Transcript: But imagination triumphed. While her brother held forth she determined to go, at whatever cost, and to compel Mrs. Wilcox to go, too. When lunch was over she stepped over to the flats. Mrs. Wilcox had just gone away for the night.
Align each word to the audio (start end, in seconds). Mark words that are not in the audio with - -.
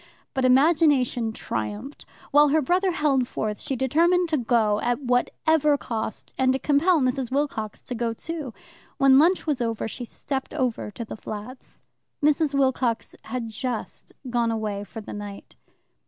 But 0.33 0.45
imagination 0.45 1.31
triumphed. 1.31 2.07
While 2.31 2.47
her 2.49 2.61
brother 2.63 2.89
held 2.89 3.27
forth 3.27 3.61
she 3.61 3.75
determined 3.75 4.29
to 4.29 4.37
go, 4.39 4.79
at 4.81 4.99
whatever 4.99 5.77
cost, 5.77 6.33
and 6.39 6.51
to 6.53 6.57
compel 6.57 6.99
Mrs. 7.01 7.29
Wilcox 7.29 7.83
to 7.83 7.93
go, 7.93 8.11
too. 8.11 8.51
When 8.97 9.19
lunch 9.19 9.45
was 9.45 9.61
over 9.61 9.87
she 9.87 10.05
stepped 10.05 10.55
over 10.55 10.89
to 10.89 11.05
the 11.05 11.15
flats. 11.17 11.83
Mrs. 12.25 12.55
Wilcox 12.55 13.15
had 13.25 13.49
just 13.49 14.11
gone 14.27 14.49
away 14.49 14.83
for 14.85 15.01
the 15.01 15.13
night. 15.13 15.55